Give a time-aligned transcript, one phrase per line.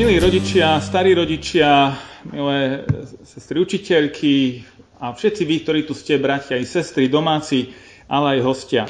[0.00, 1.92] Milí rodičia, starí rodičia,
[2.32, 2.88] milé
[3.20, 4.64] sestry učiteľky
[4.96, 7.68] a všetci vy, ktorí tu ste, bratia i sestry, domáci,
[8.08, 8.88] ale aj hostia.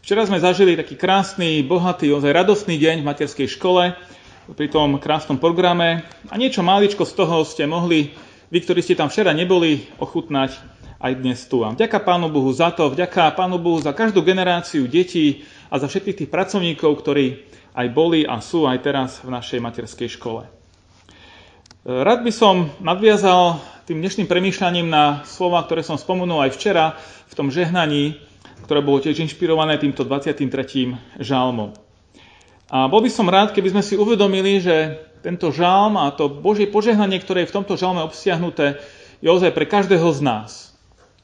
[0.00, 3.92] Včera sme zažili taký krásny, bohatý, ozaj radostný deň v materskej škole
[4.56, 6.00] pri tom krásnom programe
[6.32, 8.16] a niečo máličko z toho ste mohli,
[8.48, 10.56] vy, ktorí ste tam včera neboli, ochutnať
[10.96, 11.60] aj dnes tu.
[11.60, 15.88] A vďaka Pánu Bohu za to, vďaka Pánu Bohu za každú generáciu detí a za
[15.88, 20.44] všetkých tých pracovníkov, ktorí aj boli a sú aj teraz v našej materskej škole.
[21.88, 23.56] Rád by som nadviazal
[23.88, 28.20] tým dnešným premýšľaním na slova, ktoré som spomenul aj včera v tom žehnaní,
[28.68, 30.44] ktoré bolo tiež inšpirované týmto 23.
[31.18, 31.72] žalmom.
[32.68, 36.68] A bol by som rád, keby sme si uvedomili, že tento žalm a to Božie
[36.68, 38.78] požehnanie, ktoré je v tomto žalme obsiahnuté,
[39.24, 40.50] je ozaj pre každého z nás.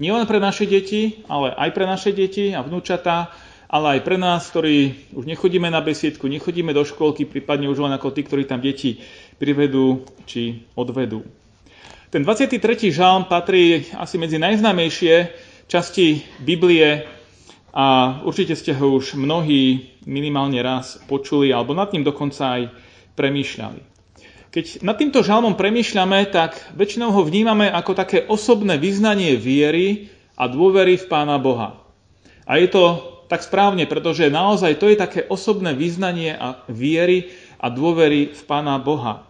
[0.00, 3.30] Nie len pre naše deti, ale aj pre naše deti a vnúčatá,
[3.68, 7.92] ale aj pre nás, ktorí už nechodíme na besiedku, nechodíme do škôlky, prípadne už len
[7.92, 8.96] ako tí, ktorí tam deti
[9.36, 11.20] privedú či odvedú.
[12.08, 12.88] Ten 23.
[12.88, 15.14] žalm patrí asi medzi najznámejšie
[15.68, 17.04] časti Biblie
[17.76, 22.62] a určite ste ho už mnohí minimálne raz počuli alebo nad ním dokonca aj
[23.12, 23.80] premýšľali.
[24.48, 30.08] Keď nad týmto žalmom premýšľame, tak väčšinou ho vnímame ako také osobné vyznanie viery
[30.40, 31.76] a dôvery v Pána Boha.
[32.48, 37.28] A je to tak správne, pretože naozaj to je také osobné význanie a viery
[37.60, 39.28] a dôvery v Pána Boha.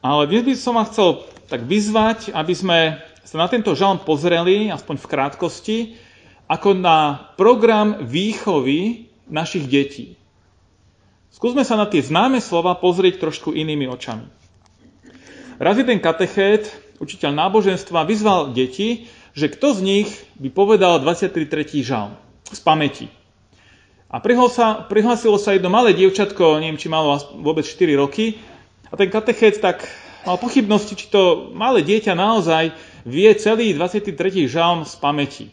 [0.00, 1.08] Ale dnes by som vám chcel
[1.50, 2.78] tak vyzvať, aby sme
[3.26, 5.78] sa na tento žalm pozreli, aspoň v krátkosti,
[6.46, 10.14] ako na program výchovy našich detí.
[11.34, 14.30] Skúsme sa na tie známe slova pozrieť trošku inými očami.
[15.58, 16.70] Raz jeden katechét,
[17.02, 20.08] učiteľ náboženstva, vyzval deti, že kto z nich
[20.38, 21.50] by povedal 23.
[21.82, 22.14] žalm
[22.46, 23.06] z pamäti.
[24.06, 24.22] A
[24.86, 28.38] prihlásilo sa jedno malé dievčatko, neviem, či malo vôbec 4 roky,
[28.86, 29.82] a ten katechec tak
[30.22, 32.70] mal pochybnosti, či to malé dieťa naozaj
[33.02, 34.14] vie celý 23.
[34.46, 35.46] žalm z pamäti.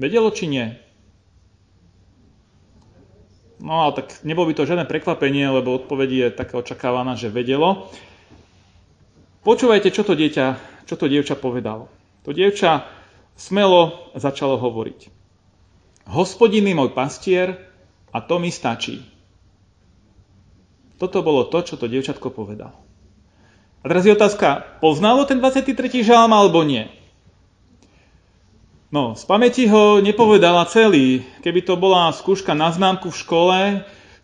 [0.00, 0.66] Vedelo, či nie?
[3.60, 7.88] No ale tak nebolo by to žiadne prekvapenie, lebo odpoveď je taká očakávaná, že vedelo.
[9.44, 10.46] Počúvajte, čo to dieťa,
[10.88, 11.88] čo to dievča povedalo.
[12.28, 12.88] To dievča
[13.36, 15.13] smelo začalo hovoriť.
[16.04, 17.72] Hospodin je môj pastier
[18.12, 19.00] a to mi stačí.
[21.00, 22.76] Toto bolo to, čo to dievčatko povedalo.
[23.84, 25.76] A teraz je otázka, poznalo ten 23.
[26.00, 26.88] žalm alebo nie?
[28.94, 31.26] No, z pamäti ho nepovedala celý.
[31.42, 33.58] Keby to bola skúška na známku v škole,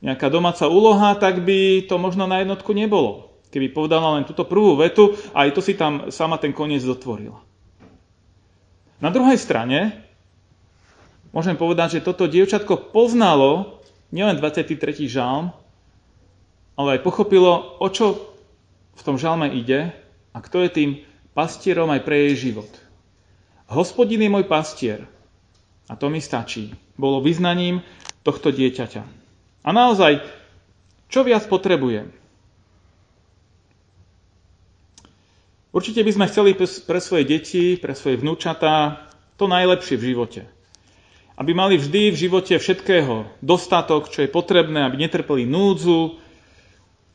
[0.00, 3.34] nejaká domáca úloha, tak by to možno na jednotku nebolo.
[3.50, 7.42] Keby povedala len túto prvú vetu aj to si tam sama ten koniec dotvorila.
[9.02, 10.06] Na druhej strane,
[11.30, 15.06] môžem povedať, že toto dievčatko poznalo nielen 23.
[15.06, 15.54] žalm,
[16.74, 18.34] ale aj pochopilo, o čo
[18.98, 19.94] v tom žalme ide
[20.34, 20.90] a kto je tým
[21.34, 22.70] pastierom aj pre jej život.
[23.70, 25.06] Hospodin je môj pastier
[25.86, 26.74] a to mi stačí.
[26.98, 27.86] Bolo vyznaním
[28.26, 29.02] tohto dieťaťa.
[29.64, 30.20] A naozaj,
[31.06, 32.10] čo viac potrebujem?
[35.70, 39.06] Určite by sme chceli pre svoje deti, pre svoje vnúčatá
[39.38, 40.42] to najlepšie v živote
[41.40, 46.20] aby mali vždy v živote všetkého dostatok, čo je potrebné, aby netrpeli núdzu,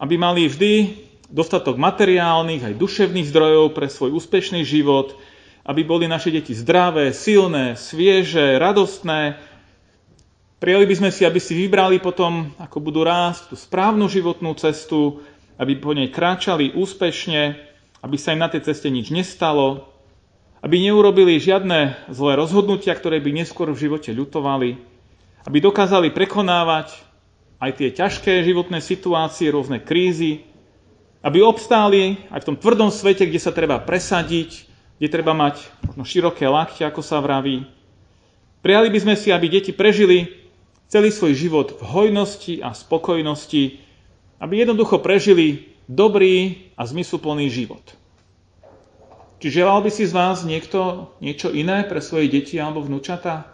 [0.02, 0.98] aby mali vždy
[1.30, 5.14] dostatok materiálnych aj duševných zdrojov pre svoj úspešný život,
[5.62, 9.38] aby boli naše deti zdravé, silné, svieže, radostné.
[10.58, 15.22] Prijali by sme si, aby si vybrali potom, ako budú rásť, tú správnu životnú cestu,
[15.62, 17.62] aby po nej kráčali úspešne,
[18.02, 19.95] aby sa im na tej ceste nič nestalo,
[20.66, 24.82] aby neurobili žiadne zlé rozhodnutia, ktoré by neskôr v živote ľutovali,
[25.46, 26.98] aby dokázali prekonávať
[27.62, 30.42] aj tie ťažké životné situácie, rôzne krízy,
[31.22, 34.66] aby obstáli aj v tom tvrdom svete, kde sa treba presadiť,
[34.98, 37.70] kde treba mať možno široké lakte, ako sa vraví.
[38.66, 40.34] Prijali by sme si, aby deti prežili
[40.90, 43.78] celý svoj život v hojnosti a spokojnosti,
[44.42, 47.86] aby jednoducho prežili dobrý a zmysluplný život.
[49.46, 53.46] Či želal by si z vás niekto niečo iné pre svoje deti alebo vnúčata?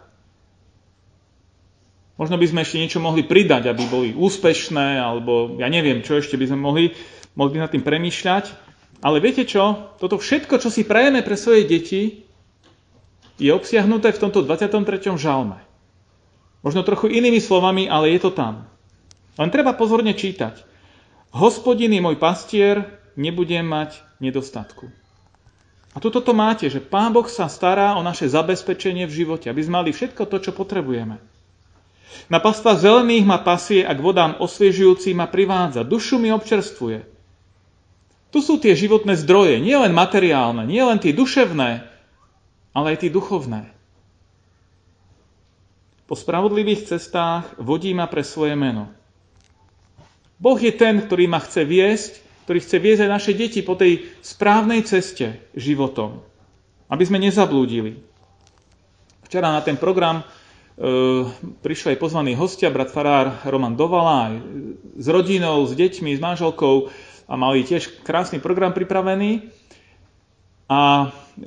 [2.16, 6.40] Možno by sme ešte niečo mohli pridať, aby boli úspešné, alebo ja neviem, čo ešte
[6.40, 6.96] by sme mohli,
[7.36, 8.56] mohli nad tým premýšľať.
[9.04, 9.92] Ale viete čo?
[10.00, 12.24] Toto všetko, čo si prajeme pre svoje deti,
[13.36, 14.96] je obsiahnuté v tomto 23.
[15.20, 15.60] žalme.
[16.64, 18.64] Možno trochu inými slovami, ale je to tam.
[19.36, 20.56] Len treba pozorne čítať.
[21.36, 25.01] Hospodin je môj pastier, nebudem mať nedostatku.
[25.92, 29.60] A tu toto máte, že Pán Boh sa stará o naše zabezpečenie v živote, aby
[29.60, 31.20] sme mali všetko to, čo potrebujeme.
[32.32, 35.84] Na pastva zelených ma pasie a k vodám osviežujúci ma privádza.
[35.84, 37.04] Dušu mi občerstvuje.
[38.32, 41.84] Tu sú tie životné zdroje, nie len materiálne, nie len tie duševné,
[42.72, 43.68] ale aj tie duchovné.
[46.08, 48.88] Po spravodlivých cestách vodí ma pre svoje meno.
[50.40, 52.12] Boh je ten, ktorý ma chce viesť,
[52.44, 56.22] ktorý chce viesť aj naše deti po tej správnej ceste životom,
[56.90, 57.98] aby sme nezablúdili.
[59.26, 60.26] Včera na ten program
[60.72, 60.88] E,
[61.60, 64.34] prišli aj pozvaní hostia, brat farár Roman Dovala, aj
[64.96, 66.88] s rodinou, s deťmi, s manželkou
[67.28, 69.52] a mali tiež krásny program pripravený.
[70.72, 71.46] A e,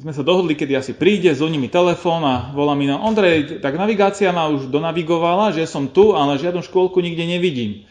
[0.00, 3.76] sme sa dohodli, kedy asi príde, zvoní mi telefón a volá mi na Ondrej, tak
[3.76, 7.84] navigácia ma už donavigovala, že som tu, ale žiadnu škôlku nikde nevidím.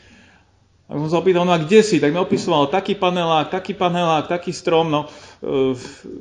[0.86, 1.98] Tak som sa opýtal, no a kde si?
[1.98, 4.94] Tak mi opisoval taký panelák, taký panelák, taký strom.
[4.94, 5.10] No,
[5.42, 5.74] e,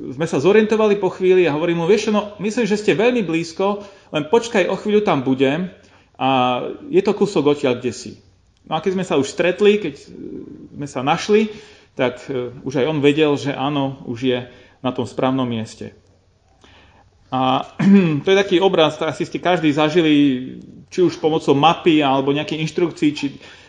[0.09, 3.85] sme sa zorientovali po chvíli a hovorím mu, vieš, no myslím, že ste veľmi blízko,
[4.09, 5.69] len počkaj, o chvíľu tam budem
[6.17, 8.11] a je to kúsok odtiaľ, kde si.
[8.65, 10.01] No a keď sme sa už stretli, keď
[10.73, 11.53] sme sa našli,
[11.93, 14.39] tak e, už aj on vedel, že áno, už je
[14.81, 15.93] na tom správnom mieste.
[17.33, 17.73] A
[18.23, 20.13] to je taký obraz, asi ste každý zažili,
[20.89, 23.25] či už pomocou mapy alebo nejakej inštrukcií, či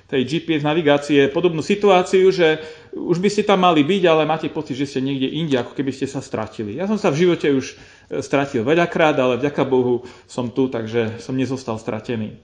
[0.06, 2.62] tej GPS navigácie podobnú situáciu, že
[2.94, 5.91] už by ste tam mali byť, ale máte pocit, že ste niekde inde, ako keby
[5.91, 6.79] ste sa stratili.
[6.79, 11.19] Ja som sa v živote už e, stratil veľakrát, ale vďaka Bohu som tu, takže
[11.19, 12.38] som nezostal stratený.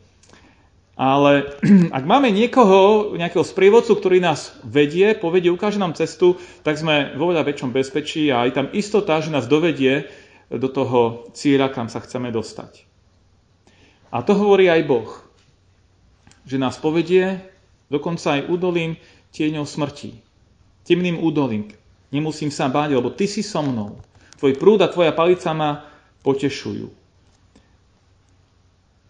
[0.99, 1.55] Ale
[1.97, 7.31] ak máme niekoho, nejakého sprievodcu, ktorý nás vedie, povedie, ukáže nám cestu, tak sme vo
[7.31, 10.11] veľa väčšom bezpečí a aj tam istota, že nás dovedie
[10.53, 12.85] do toho cieľa, kam sa chceme dostať.
[14.13, 15.09] A to hovorí aj Boh,
[16.45, 17.41] že nás povedie
[17.89, 19.01] dokonca aj údolím
[19.33, 20.21] tieňou smrti.
[20.85, 21.73] Temným údolím.
[22.13, 23.97] Nemusím sa báť, lebo ty si so mnou.
[24.37, 25.89] Tvoj prúd a tvoja palica ma
[26.21, 26.93] potešujú.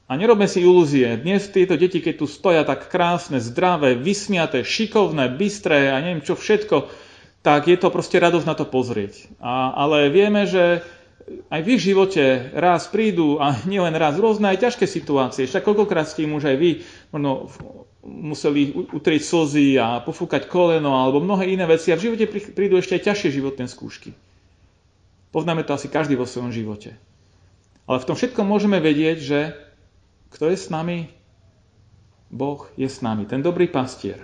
[0.07, 1.09] A nerobme si ilúzie.
[1.17, 6.37] Dnes tieto deti, keď tu stoja tak krásne, zdravé, vysmiaté, šikovné, bystré a neviem čo
[6.37, 6.93] všetko,
[7.41, 9.41] tak je to proste radosť na to pozrieť.
[9.41, 10.85] A, ale vieme, že
[11.51, 15.47] aj v ich živote raz prídu, a nielen raz, rôzne aj ťažké situácie.
[15.47, 16.71] Však koľkokrát ste im už aj vy
[17.15, 17.49] možno
[18.03, 22.99] museli utrieť slzy a pofúkať koleno alebo mnohé iné veci a v živote prídu ešte
[22.99, 24.11] aj ťažšie životné skúšky.
[25.31, 26.99] Poznáme to asi každý vo svojom živote.
[27.87, 29.41] Ale v tom všetkom môžeme vedieť, že
[30.35, 31.09] kto je s nami?
[32.33, 34.19] Boh je s nami, ten dobrý pastier.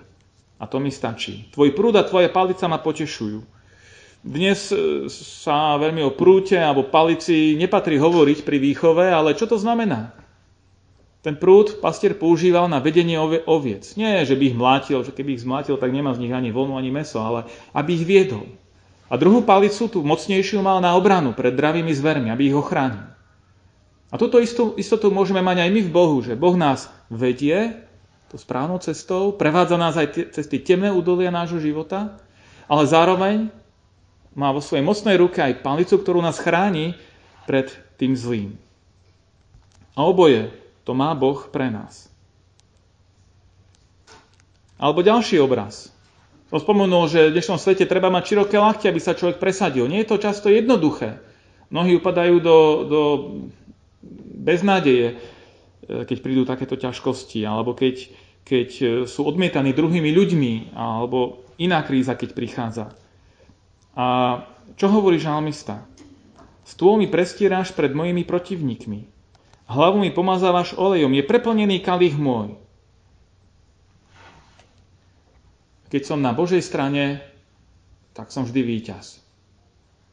[0.59, 1.47] A to mi stačí.
[1.55, 3.58] Tvoj prúd a tvoje palica ma potešujú.
[4.19, 9.55] Dnes e, sa veľmi o prúte alebo palici nepatrí hovoriť pri výchove, ale čo to
[9.55, 10.11] znamená?
[11.23, 13.95] Ten prúd pastier používal na vedenie oviec.
[13.99, 16.79] Nie, že by ich mlátil, že keby ich zmlátil, tak nemá z nich ani voľnu,
[16.79, 18.47] ani meso, ale aby ich viedol.
[19.11, 23.03] A druhú palicu, tú mocnejšiu, mal na obranu pred dravými zvermi, aby ich ochránil.
[24.09, 27.77] A túto istotu môžeme mať aj my v Bohu, že Boh nás vedie
[28.29, 32.21] to správnou cestou, prevádza nás aj cez tie temné údolia nášho života,
[32.69, 33.49] ale zároveň
[34.37, 36.99] má vo svojej mocnej ruke aj palicu, ktorú nás chráni
[37.49, 38.51] pred tým zlým.
[39.99, 40.53] A oboje
[40.87, 42.09] to má Boh pre nás.
[44.79, 45.91] Alebo ďalší obraz.
[46.49, 49.85] Som spomenul, že v dnešnom svete treba mať široké lakte, aby sa človek presadil.
[49.85, 51.21] Nie je to často jednoduché.
[51.69, 52.59] Mnohí upadajú do,
[52.89, 53.01] do
[54.39, 58.09] beznádeje, e, keď prídu takéto ťažkosti, alebo keď,
[58.49, 62.85] keď e, sú odmietaní druhými ľuďmi, alebo iná kríza, keď prichádza.
[63.99, 64.07] A
[64.79, 65.83] čo hovorí žalmista?
[66.63, 69.11] Stôl mi prestíráš pred mojimi protivníkmi.
[69.67, 72.55] Hlavu mi pomazávaš olejom, je preplnený kalich môj.
[75.91, 77.25] Keď som na Božej strane,
[78.15, 79.19] tak som vždy víťaz.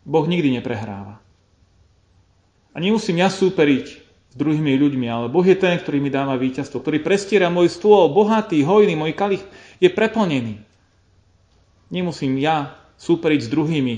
[0.01, 1.21] Boh nikdy neprehráva.
[2.73, 3.85] A nemusím ja súperiť
[4.31, 8.11] s druhými ľuďmi, ale Boh je ten, ktorý mi dáva víťazstvo, ktorý prestiera môj stôl,
[8.11, 9.43] bohatý, hojný, môj kalich
[9.79, 10.63] je preplnený.
[11.91, 13.95] Nemusím ja súperiť s druhými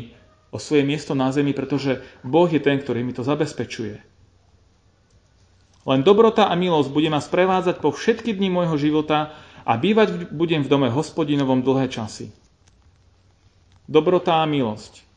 [0.51, 3.99] o svoje miesto na zemi, pretože Boh je ten, ktorý mi to zabezpečuje.
[5.87, 9.31] Len dobrota a milosť bude ma sprevádzať po všetky dni môjho života
[9.63, 12.31] a bývať budem v dome hospodinovom dlhé časy.
[13.87, 15.07] Dobrota a milosť.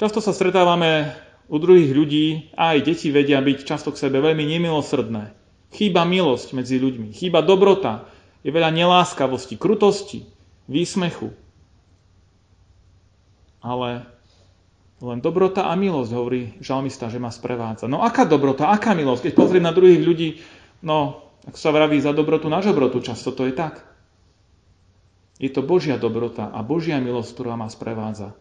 [0.00, 1.12] Často sa stretávame
[1.48, 2.26] u druhých ľudí
[2.56, 5.36] a aj deti vedia byť často k sebe veľmi nemilosrdné.
[5.68, 8.08] Chýba milosť medzi ľuďmi, chýba dobrota,
[8.40, 10.24] je veľa neláskavosti, krutosti,
[10.70, 11.36] výsmechu.
[13.58, 14.06] Ale
[14.98, 17.86] len dobrota a milosť, hovorí žalmista, že ma sprevádza.
[17.86, 19.30] No aká dobrota, aká milosť?
[19.30, 20.28] Keď pozriem na druhých ľudí,
[20.82, 23.86] no, ak sa vraví za dobrotu na žobrotu, často to je tak.
[25.38, 28.34] Je to Božia dobrota a Božia milosť, ktorá ma sprevádza.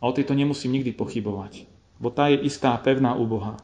[0.00, 1.68] A o tejto nemusím nikdy pochybovať,
[2.00, 3.60] bo tá je istá, pevná u Boha.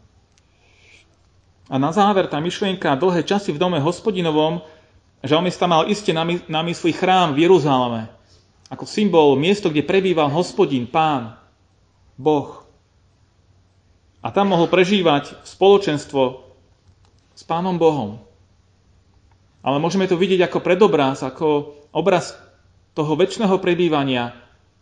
[1.73, 4.61] A na záver tá myšlienka dlhé časy v dome hospodinovom,
[5.25, 8.13] žalmista mal iste na mysli chrám v Jeruzaleme,
[8.69, 11.41] ako symbol, miesto, kde prebýval hospodin, pán,
[12.21, 12.69] Boh.
[14.21, 16.45] A tam mohol prežívať spoločenstvo
[17.33, 18.21] s pánom Bohom.
[19.63, 22.37] Ale môžeme to vidieť ako predobraz, ako obraz
[22.93, 24.35] toho väčšného prebývania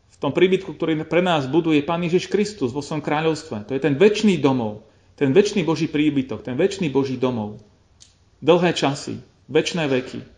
[0.09, 3.69] v tom príbytku, ktorý pre nás buduje Pán Ježiš Kristus vo svojom kráľovstve.
[3.69, 7.61] To je ten väčší domov, ten väčší Boží príbytok, ten väčší Boží domov.
[8.41, 9.21] Dlhé časy,
[9.53, 10.36] väčšie veky.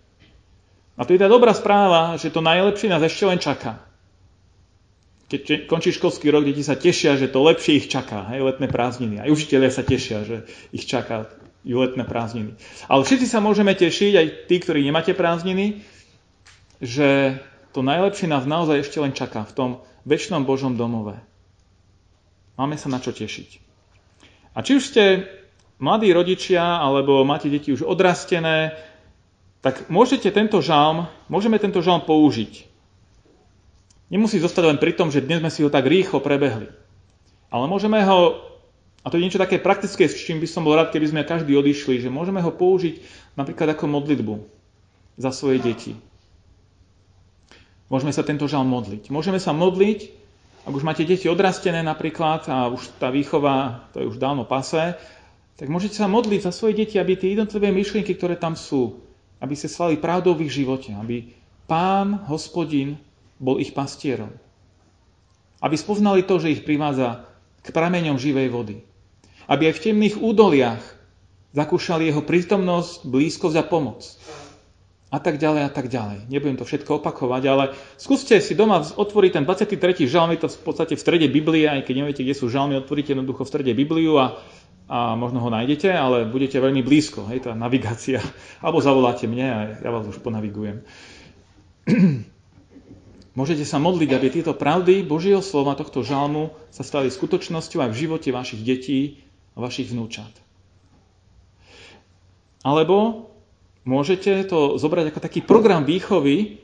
[0.98, 3.78] A to je tá dobrá správa, že to najlepšie nás ešte len čaká.
[5.30, 9.22] Keď končí školský rok, deti sa tešia, že to lepšie ich čaká, hej, letné prázdniny.
[9.22, 10.36] Aj učiteľia sa tešia, že
[10.74, 11.30] ich čaká
[11.62, 12.58] letné prázdniny.
[12.90, 15.84] Ale všetci sa môžeme tešiť, aj tí, ktorí nemáte prázdniny,
[16.80, 17.38] že
[17.76, 19.70] to najlepšie nás naozaj ešte len čaká v tom
[20.08, 21.20] väčšnom Božom domove.
[22.56, 23.60] Máme sa na čo tešiť.
[24.56, 25.04] A či už ste
[25.78, 28.74] mladí rodičia, alebo máte deti už odrastené,
[29.68, 32.64] tak môžete tento žalm, môžeme tento žalm použiť.
[34.08, 36.72] Nemusí zostať len pri tom, že dnes sme si ho tak rýchlo prebehli.
[37.52, 38.40] Ale môžeme ho,
[39.04, 41.52] a to je niečo také praktické, s čím by som bol rád, keby sme každý
[41.52, 43.04] odišli, že môžeme ho použiť
[43.36, 44.40] napríklad ako modlitbu
[45.20, 45.92] za svoje deti.
[47.92, 49.12] Môžeme sa tento žalm modliť.
[49.12, 50.16] Môžeme sa modliť
[50.68, 55.00] ak už máte deti odrastené napríklad a už tá výchova, to je už dávno pase,
[55.56, 59.07] tak môžete sa modliť za svoje deti, aby tie jednotlivé myšlienky, ktoré tam sú,
[59.38, 61.34] aby sa slali pravdou v ich živote, aby
[61.70, 62.98] pán, hospodin,
[63.38, 64.34] bol ich pastierom.
[65.62, 67.26] Aby spoznali to, že ich privádza
[67.62, 68.76] k prameňom živej vody.
[69.46, 70.82] Aby aj v temných údoliach
[71.54, 74.04] zakúšali jeho prítomnosť, blízkosť a pomoc
[75.08, 76.28] a tak ďalej a tak ďalej.
[76.28, 77.64] Nebudem to všetko opakovať, ale
[77.96, 80.04] skúste si doma otvoriť ten 23.
[80.04, 83.16] žalm, je to v podstate v strede Biblie, aj keď neviete, kde sú žalmy, otvoríte
[83.16, 84.36] jednoducho v strede Bibliu a,
[84.88, 88.24] a možno ho nájdete, ale budete veľmi blízko, hej, tá navigácia.
[88.64, 90.80] Alebo zavoláte mne a ja vás už ponavigujem.
[93.38, 98.00] Môžete sa modliť, aby tieto pravdy Božieho slova tohto žalmu sa stali skutočnosťou aj v
[98.00, 99.22] živote vašich detí
[99.54, 100.32] a vašich vnúčat.
[102.66, 103.30] Alebo
[103.86, 106.58] môžete to zobrať ako taký program výchovy,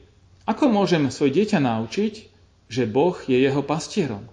[0.50, 2.14] ako môžem svoje dieťa naučiť,
[2.66, 4.26] že Boh je jeho pastierom.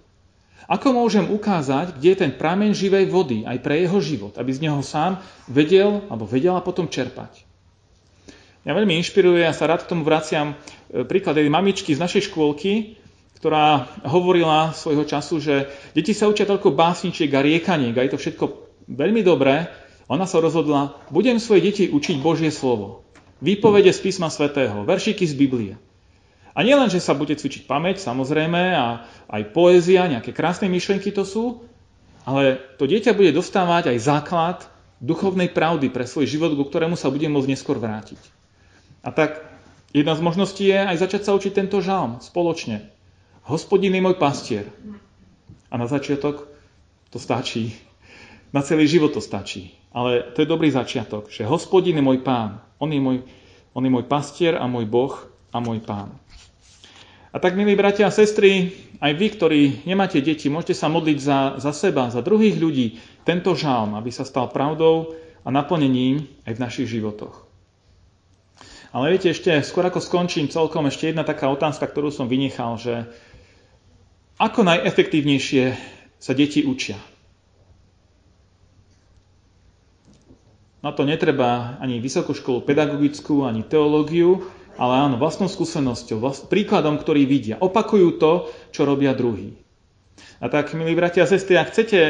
[0.70, 4.62] Ako môžem ukázať, kde je ten prameň živej vody aj pre jeho život, aby z
[4.68, 5.18] neho sám
[5.50, 7.42] vedel alebo vedela potom čerpať.
[8.62, 12.30] Ja veľmi inšpiruje, ja sa rád k tomu vraciam e, príklad jednej mamičky z našej
[12.30, 12.94] škôlky,
[13.42, 15.66] ktorá hovorila svojho času, že
[15.98, 18.44] deti sa učia toľko básničiek a riekaniek a je to všetko
[18.86, 19.66] veľmi dobré,
[20.06, 23.02] ona sa rozhodla, budem svoje deti učiť Božie slovo.
[23.42, 25.74] Výpovede z písma svätého, veršiky z Biblie.
[26.52, 31.24] A nielen, že sa bude cvičiť pamäť, samozrejme, a aj poézia, nejaké krásne myšlenky to
[31.24, 31.64] sú,
[32.28, 34.58] ale to dieťa bude dostávať aj základ
[35.02, 38.20] duchovnej pravdy pre svoj život, ku ktorému sa bude môcť neskôr vrátiť.
[39.02, 39.42] A tak
[39.90, 42.86] jedna z možností je aj začať sa učiť tento žalm spoločne.
[43.42, 44.70] Hospodin je môj pastier.
[45.66, 46.46] A na začiatok
[47.10, 47.74] to stačí.
[48.54, 49.74] Na celý život to stačí.
[49.90, 52.62] Ale to je dobrý začiatok, že hospodin je môj pán.
[52.78, 53.26] On je môj,
[53.74, 55.12] on je môj pastier a môj boh
[55.50, 56.21] a môj pán.
[57.32, 61.38] A tak, milí bratia a sestry, aj vy, ktorí nemáte deti, môžete sa modliť za,
[61.56, 66.62] za seba, za druhých ľudí, tento žalm, aby sa stal pravdou a naplnením aj v
[66.62, 67.48] našich životoch.
[68.92, 73.08] Ale viete, ešte skôr ako skončím celkom, ešte jedna taká otázka, ktorú som vynechal, že
[74.36, 75.72] ako najefektívnejšie
[76.20, 77.00] sa deti učia?
[80.84, 84.44] Na to netreba ani vysokú školu pedagogickú, ani teológiu,
[84.76, 87.60] ale áno, vlastnou skúsenosťou, vlast, príkladom, ktorý vidia.
[87.60, 88.32] Opakujú to,
[88.72, 89.56] čo robia druhí.
[90.42, 92.00] A tak, milí bratia a sestry, ak chcete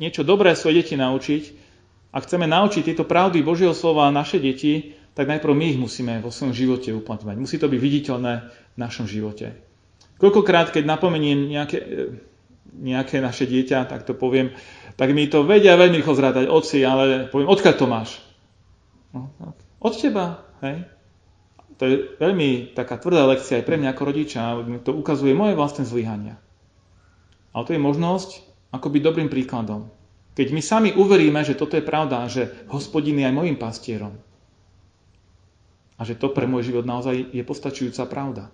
[0.00, 1.70] niečo dobré svoje deti naučiť,
[2.10, 6.34] a chceme naučiť tieto pravdy Božieho slova naše deti, tak najprv my ich musíme vo
[6.34, 7.36] svojom živote uplatňovať.
[7.38, 9.54] Musí to byť viditeľné v našom živote.
[10.18, 11.78] Koľkokrát, keď napomeniem nejaké,
[12.74, 14.54] nejaké naše dieťa, tak to poviem,
[14.98, 18.10] tak mi to vedia veľmi rýchlo zrátať oci, ale poviem, odkiaľ to máš?
[19.14, 19.30] No,
[19.80, 20.86] od teba, hej?
[21.80, 24.40] To je veľmi taká tvrdá lekcia aj pre mňa ako rodiča,
[24.84, 26.36] to ukazuje moje vlastné zlyhania.
[27.56, 29.88] Ale to je možnosť, ako byť dobrým príkladom.
[30.36, 34.12] Keď my sami uveríme, že toto je pravda, že hospodin je aj mojim pastierom
[36.00, 38.48] a že to pre môj život naozaj je postačujúca pravda.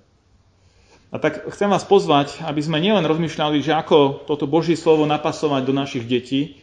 [1.15, 5.63] A tak chcem vás pozvať, aby sme nielen rozmýšľali, že ako toto Božie slovo napasovať
[5.63, 6.59] do našich detí,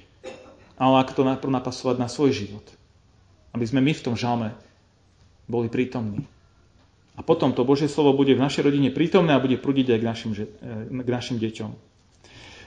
[0.75, 2.67] ale ako to napasovať na svoj život.
[3.55, 4.51] Aby sme my v tom žalme
[5.48, 6.27] boli prítomní.
[7.13, 10.05] A potom to Božie slovo bude v našej rodine prítomné a bude prúdiť aj k
[10.05, 10.46] našim, e,
[11.05, 11.72] k našim deťom.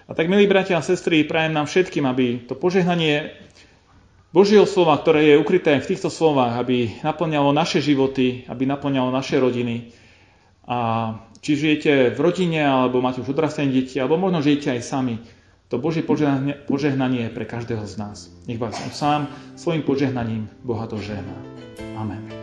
[0.07, 3.35] A tak, milí bratia a sestry, prajem nám všetkým, aby to požehnanie
[4.31, 9.43] Božieho slova, ktoré je ukryté v týchto slovách, aby naplňalo naše životy, aby naplňalo naše
[9.43, 9.91] rodiny.
[10.67, 10.79] A
[11.43, 15.15] či žijete v rodine, alebo máte už odrastené deti, alebo možno žijete aj sami,
[15.67, 18.31] to Božie požehnanie, je pre každého z nás.
[18.47, 19.27] Nech vás sám
[19.59, 21.35] svojim požehnaním Boha to žehná.
[21.99, 22.36] Amen.